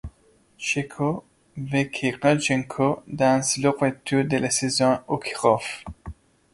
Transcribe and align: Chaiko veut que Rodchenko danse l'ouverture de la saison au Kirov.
Chaiko 0.57 1.23
veut 1.57 1.83
que 1.83 2.07
Rodchenko 2.19 3.03
danse 3.05 3.57
l'ouverture 3.59 4.25
de 4.25 4.37
la 4.37 4.49
saison 4.49 4.97
au 5.07 5.19
Kirov. 5.19 5.63